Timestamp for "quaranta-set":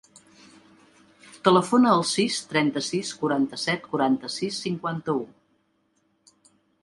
3.19-3.85